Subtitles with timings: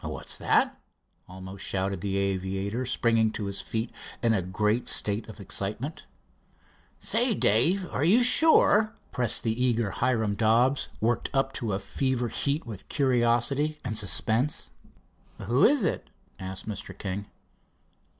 [0.03, 0.81] "What's that?"
[1.29, 3.91] almost shouted the aviator, springing to his feet,
[4.23, 6.07] in a great state of excitement.
[6.99, 12.65] "Say, Dave, are you sure?" pressed the eager Hiram Dobbs, worked up to fever heat
[12.65, 14.71] with curiosity and suspense.
[15.39, 16.09] "Who was it?"
[16.39, 16.97] asked Mr.
[16.97, 17.27] King.